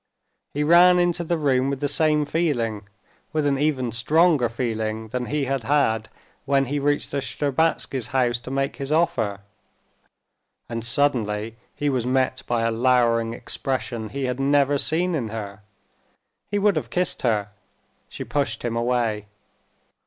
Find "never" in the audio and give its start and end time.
14.39-14.79